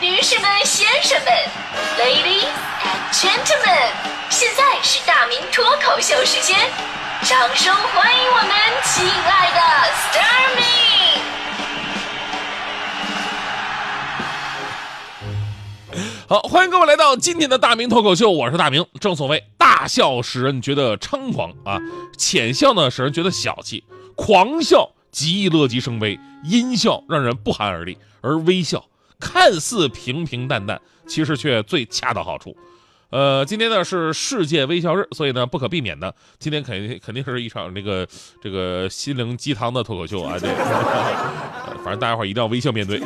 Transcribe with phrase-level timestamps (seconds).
[0.00, 1.32] 女士们、先生们
[1.98, 2.46] ，Ladies
[2.84, 3.90] and Gentlemen，
[4.30, 6.56] 现在是大明脱口秀时间，
[7.22, 8.48] 掌声欢迎我们
[8.84, 10.62] 亲爱的 s t a r m y
[16.28, 18.86] 好，欢迎各位来到今天的大明脱口秀，我是大明。
[19.00, 21.80] 正所谓大笑使人觉得猖狂啊，
[22.16, 23.82] 浅笑呢使人觉得小气，
[24.14, 28.84] 狂笑极易乐极生悲，阴笑让人不寒而栗，而微笑
[29.18, 32.56] 看似平平淡淡，其实却最恰到好处。
[33.10, 38.06] 呃，今天呢是世界微笑日，所以呢不可避免的，今天肯定肯定是一场这个
[38.42, 40.46] 这个心灵鸡汤的脱口秀啊，这
[41.82, 43.00] 反正大家伙一定要微笑面对。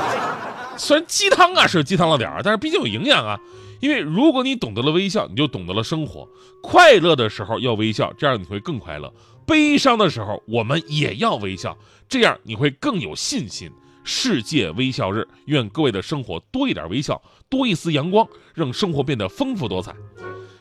[0.76, 3.38] 虽然鸡汤啊是鸡汤了点儿，但是毕竟有营养啊。
[3.80, 6.28] 因为如果你懂得了微笑，你就懂得了生活。
[6.62, 9.08] 快乐的时候要微笑，这样你会更快乐；
[9.46, 11.74] 悲伤的时候我们也要微笑，
[12.06, 13.70] 这样你会更有信心。
[14.10, 19.94] 世界微笑日，愿各位的生活多一点微笑，多一丝阳光，让生活变得丰富多彩。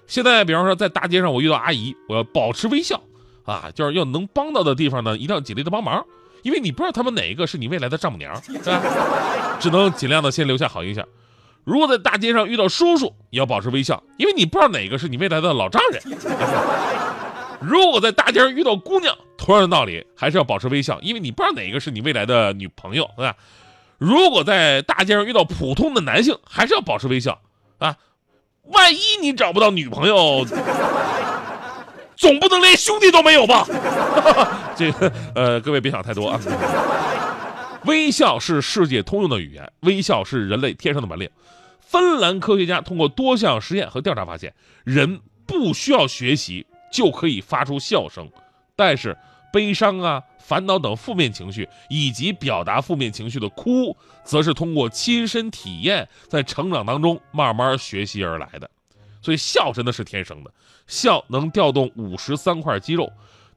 [0.05, 3.01] 现在，比方说在大街上我遇到阿姨，我要保持微笑
[3.45, 6.05] 啊，就是要能帮到的地方呢，一定要尽力的帮忙，
[6.43, 8.81] 因为你不知道他们哪一个是你未来的丈母娘，是吧？
[9.59, 11.03] 只能尽量的先留下好印象。
[11.63, 16.03] 如果在大街上遇到叔叔，也要保持微笑，因为你不知道哪个是你未来的老丈人。
[17.61, 23.35] 如果在大街上遇到姑娘，同样的道理，还是要保持微笑，因为你不知道哪个是你未来的女朋友，对吧？
[23.97, 27.41] 如果在大街上遇到普通的男性，还是要保持微笑
[27.79, 27.97] 啊。
[28.63, 30.45] 万一你找不到女朋友，
[32.15, 33.67] 总不能连兄弟都没有吧？
[34.77, 36.39] 这个呃，各位别想太多啊。
[37.85, 41.29] 微笑是世界通用的语言，微笑是人类天生的本领。
[41.79, 48.29] 芬兰科学家通过多项实验和调查发现，人不需要学习就可以发出笑声，
[48.75, 49.17] 但是
[49.51, 58.69] 悲伤啊、烦恼等负面情绪以及表达负面情绪的哭，则是通过亲身体验，在成长当中慢慢学习而来的。
[59.21, 60.51] 所以笑真的是天生的，
[60.87, 63.11] 笑能调动五十三块肌肉，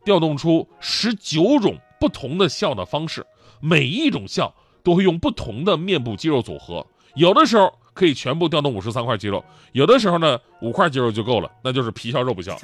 [0.05, 3.25] 调动出十九种不同的笑的方式。
[3.61, 4.53] 每一种笑
[4.83, 6.85] 都会用不同的面部肌肉组合，
[7.15, 12.59] 有的时候可以全部调动五十三块肌肉，有的时候呢五块肌肉就够了，那就是皮笑肉不笑。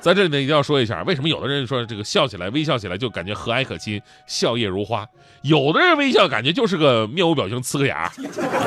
[0.00, 5.06] 在这里呢一定要说一下，为什么有的人说这个笑起来、微笑起来就感觉和蔼可亲、笑靥如花，
[5.42, 8.10] 有的人微笑感觉就是个面无表情、呲个牙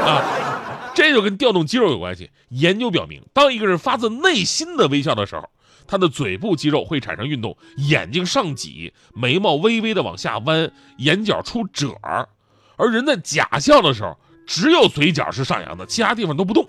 [0.06, 2.30] 啊，这就跟调动肌肉有关系。
[2.50, 5.50] 研究表明，当一个人发自内心的微笑的时候。
[5.86, 12.30] 他的嘴部肌肉会产生运动，眼睛上挤，眉毛微微的往下弯，眼角出褶儿。
[12.78, 16.68] 而人在假笑的时候，只有嘴角是上扬的，其他地方都不动，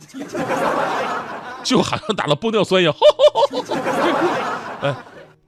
[1.63, 2.95] 就好像打了玻尿酸一样。
[4.83, 4.95] 哎，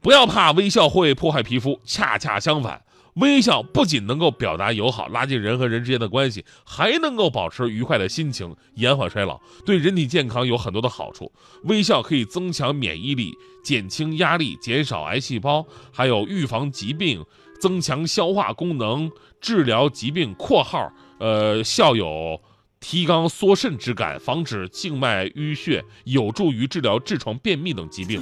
[0.01, 2.83] 不要怕微笑会破坏皮肤，恰恰相反。
[3.15, 11.33] 微笑不仅能够表达友好，拉近人和人之间的关系，还能够保持愉快的心情，延缓衰老，对人体健康有很多的好处。
[11.65, 13.33] 微笑可以增强免疫力，
[13.65, 17.25] 减轻压力，减少癌细胞，还有预防疾病，
[17.59, 19.11] 增强消化功能，
[19.41, 22.41] 治疗疾病（括号呃笑有
[22.81, 28.21] 提肛缩肾之感，防止静脉淤血，有助于治疗痔疮、便秘等疾病）。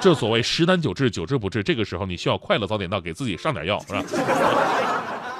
[0.00, 1.62] 正所谓十难九治，九治不治。
[1.62, 4.02] 这个时候你需要快乐早点到，给自己上点药，是吧？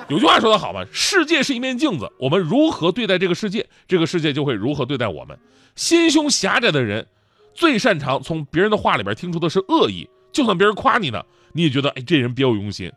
[0.09, 5.39] 有句话说得好嘛，世界是一面镜子，我们如何对待这个世界，这个世界就会如何对待我们。
[5.77, 7.07] 心胸狭窄的人，
[7.55, 12.93] 最擅长从别人的话里边听出的是恶意，就算别人夸你呢，你也觉得哎这人别有用心。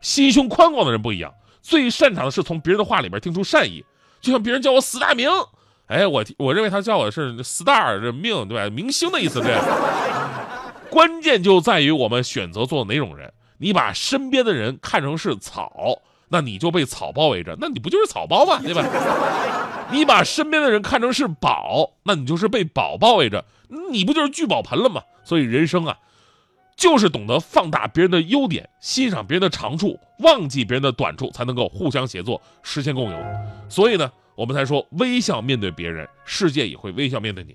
[0.00, 1.32] 心胸宽广的人不一样，
[1.62, 3.84] 最擅长的是从别人的话里边听出善意，
[4.20, 5.28] 就像别人叫我死大明，
[5.86, 8.74] 哎我我认为他叫我是 star 这命对吧？
[8.74, 9.56] 明星的意思对。
[10.90, 13.32] 关键就在于我们选择做哪种人。
[13.58, 16.00] 你把身边的人看成是草，
[16.30, 18.58] 那你就被草包围着，那你不就是草包吗？
[18.62, 18.84] 对吧？
[19.92, 23.44] 你把身边的人看成是宝，那你就是被宝包围着，
[23.90, 25.02] 你不就是聚宝盆了吗？
[25.24, 25.98] 所以人生啊，
[26.80, 33.24] 就是懂得放大别人的优点，欣赏别人的长处，忘记别人的短处，才能够互相协作，实现共赢。
[33.68, 37.54] 所以呢，我们才说微笑面对别人，世界也会微笑面对你。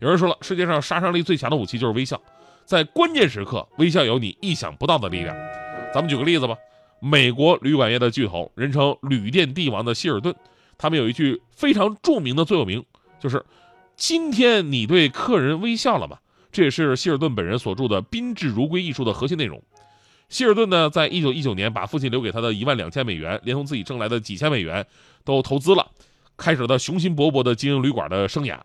[0.00, 2.20] 有人说了，世界上杀伤力最强的武器就是微笑。
[2.66, 5.34] 在关键时刻，微笑有你意想不到的力量。
[5.94, 6.54] 咱们举个例子吧，
[7.00, 10.34] 美国旅馆业的巨头，人称“旅店帝王”的希尔顿，
[10.76, 12.84] 他们有一句非常著名的座右铭，
[13.18, 13.42] 就是
[13.96, 16.18] “今天你对客人微笑了吗？”
[16.50, 19.62] 这也是希尔顿本人所著的《宾至如归》一书的核心内容。
[20.28, 24.86] 希尔顿呢，在一九一九年把父亲留给他的一万两千美元，连同自己挣来的几千美元，
[25.24, 25.90] 都投资了，
[26.36, 28.58] 开始了雄心勃勃的经营旅馆的生涯。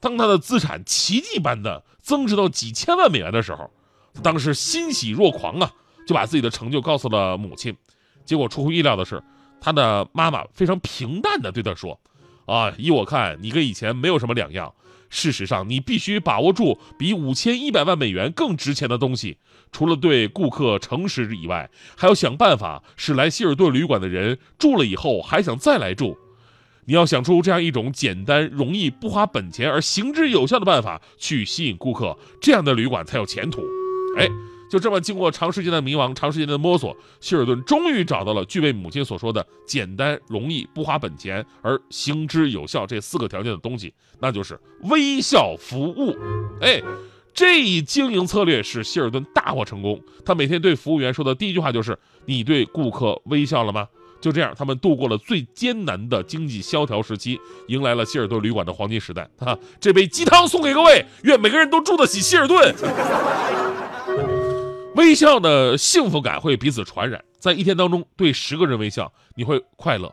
[0.00, 3.68] 当他的资产奇迹般的增值到几千万美元的时候，
[4.14, 5.72] 他当时欣喜若狂啊，
[6.06, 7.76] 就把自己的成就告诉了母亲。
[8.24, 9.20] 结果出乎意料的是，
[9.60, 11.98] 他的妈妈非常平淡的对他说
[12.48, 14.72] ：“啊，依我看，你跟以前没有什么两样。
[15.10, 19.36] 事实上，你必须把握住比五千一百万美元更值钱的东西。
[19.70, 26.16] 除了对顾客诚实以外，还要想办法使来希尔顿旅馆的人住了以后还想再来住。
[26.86, 33.60] 你要想出这样一种简单、容易、不花本钱而行之有效的办法去吸引顾客，这样的旅馆才有前途。”
[34.18, 34.26] 哎。
[34.68, 46.16] 就这么经过长时间的迷茫，长时间的摸索，希尔顿终于找到了具备母亲所说的简单、容易、不花本钱而行之有效这四个条件的东西，那就是微笑服务。
[46.60, 46.82] 哎，
[47.32, 50.00] 这一经营策略使希尔顿大获成功。
[50.24, 53.88] 他每天对服务员说的第一句话就是：“你对顾客微笑了吗？”
[54.20, 57.38] 就这样，他们度过了最艰难的经济萧条时期，
[57.68, 59.30] 迎来了希尔顿旅馆的黄金时代。
[59.38, 62.74] 哈，这杯鸡汤送给各位，愿每个人都住得起希尔顿。
[64.98, 70.08] 微笑的幸福感会彼此传染，在一天当中对十个人微笑，你会快乐；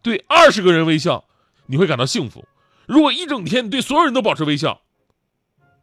[0.00, 1.22] 对二十个人微笑，
[1.66, 2.42] 你会感到幸福。
[2.86, 4.80] 如果一整天你对所有人都保持微笑，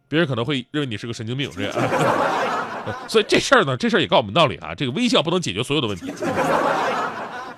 [0.09, 1.74] 别人可能会认为你是个神经病，这样。
[3.07, 6.12] 所以这事儿呢，这事儿也告诉我们道理啊，这个微笑不能解决所有的问题。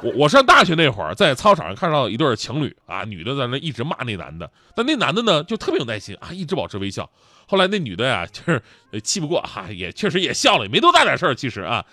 [0.02, 7.10] 我我上大学那会儿，在操场上看到一对情侣啊，女的在那一直骂那男的，但那男的呢就特别有耐心啊，一直保持微笑。
[7.46, 8.62] 后来那女的呀，就是
[9.02, 11.84] 气不过哈，也确实也笑了，也没多大点事儿，其实啊，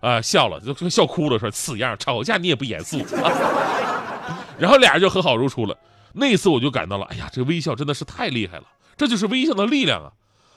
[0.00, 2.98] 啊笑了，就笑哭了，说此样吵架你也不严肃。
[4.58, 5.74] 然后俩人就和好如初了。
[6.12, 8.64] 那次我就感到了，哎呀，这微笑真的是太厉害了，
[8.96, 10.12] 这就是微笑的力量啊。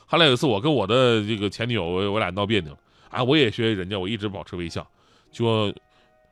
[0.06, 2.76] 后来有一次我跟我的这个前女友，我我俩闹别扭，
[3.10, 4.86] 啊，我也学人家，我一直保持微笑，
[5.32, 5.74] 就。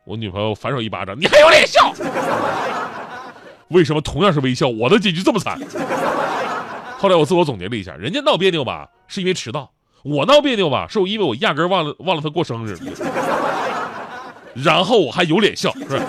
[0.06, 1.92] 我女朋友反手一巴掌，你还有脸笑？
[3.68, 5.58] 为什么同样是微笑，我的结局这么惨？
[6.96, 9.68] 后来我自我总结了一下，人家闹别扭吧，是因为迟到；
[10.04, 12.78] 我闹别扭吧，是因为我压根忘了忘了他过生日。
[14.54, 16.00] 然后我还有脸笑，是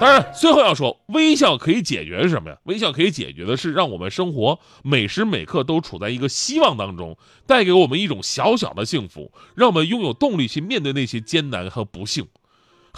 [0.00, 2.56] 当然，最后要说，微笑可以解决什么呀？
[2.64, 12.26] 微笑可以解决的是让我们生活每时每刻都处在一个希望当中，带给我们一种小小的幸福，让我们拥有动力去面对那些艰难和不幸。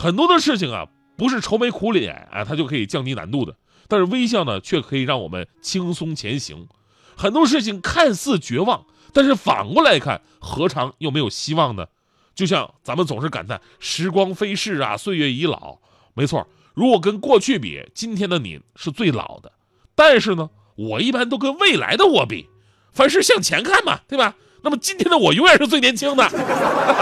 [0.00, 3.55] 很多的事情啊，不是愁眉苦脸啊，它就可以降低难度的。
[3.87, 6.69] 但是微笑呢，却可以让我们轻松前行。
[7.19, 11.85] 很多事情看似绝望，但是反过来看，何尝又没有希望呢？
[12.35, 15.76] 就像咱们总是感叹时光飞逝啊，岁月已老。
[16.14, 19.52] 没错，如果跟过去比，今天的你是最老的。
[19.94, 22.49] 但是呢，我一般都跟未来的我比，
[22.91, 24.35] 凡事向前看嘛，对吧？
[24.62, 26.26] 那么今天的我永远是最年轻的。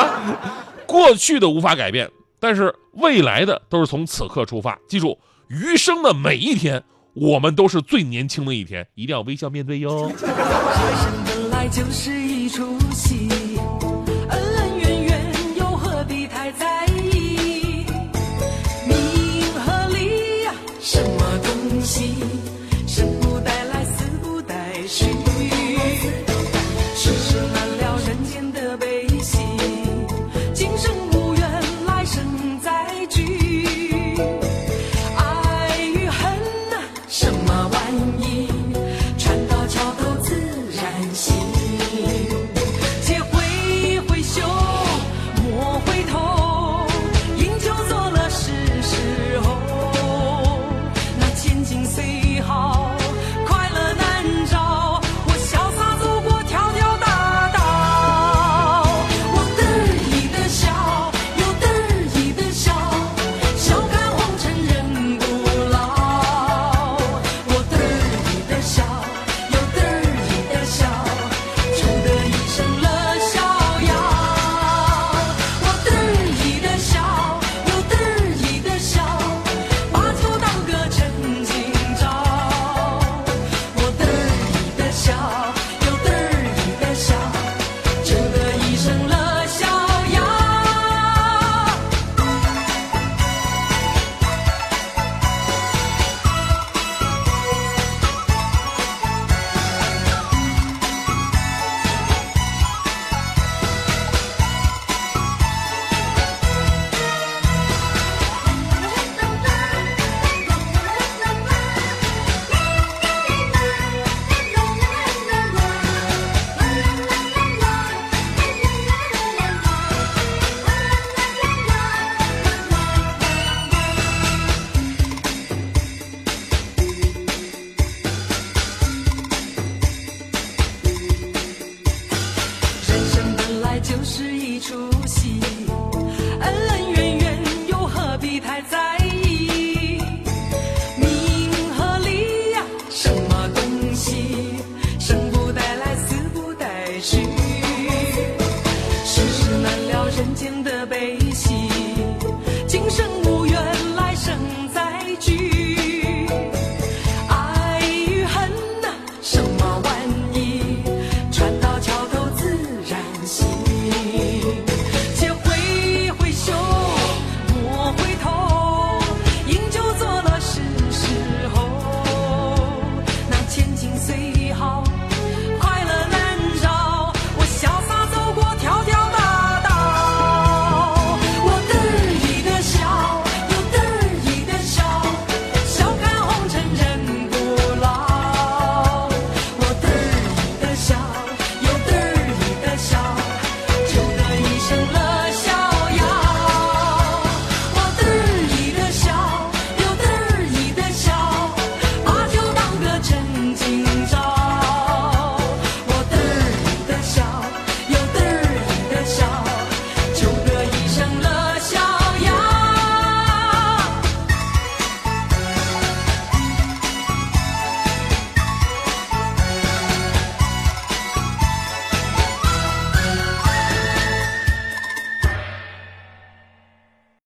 [0.84, 2.10] 过去的无法改变。
[2.40, 5.18] 但是未来的都是从此刻出发，记住，
[5.48, 6.82] 余生的每一天，
[7.14, 10.08] 我们都是最年轻的一天，一定要微笑面对哟。
[10.08, 10.26] 人生
[11.26, 13.27] 本来就是一出戏，